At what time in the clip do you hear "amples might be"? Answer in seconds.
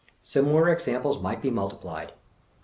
0.87-1.51